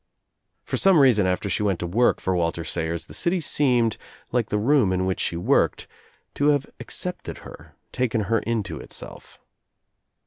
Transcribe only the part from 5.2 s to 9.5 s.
worked, to have accepted her, taken her into itself.